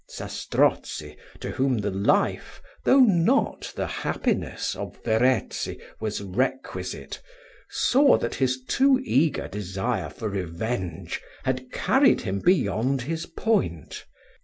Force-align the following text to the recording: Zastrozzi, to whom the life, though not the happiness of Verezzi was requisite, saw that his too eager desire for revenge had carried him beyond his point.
Zastrozzi, 0.09 1.15
to 1.41 1.51
whom 1.51 1.77
the 1.77 1.91
life, 1.91 2.59
though 2.85 3.01
not 3.01 3.71
the 3.75 3.85
happiness 3.85 4.75
of 4.75 4.97
Verezzi 5.05 5.79
was 5.99 6.23
requisite, 6.23 7.21
saw 7.69 8.17
that 8.17 8.33
his 8.33 8.63
too 8.63 8.99
eager 9.03 9.47
desire 9.47 10.09
for 10.09 10.27
revenge 10.29 11.21
had 11.43 11.71
carried 11.71 12.21
him 12.21 12.39
beyond 12.39 13.03
his 13.03 13.27
point. 13.27 14.03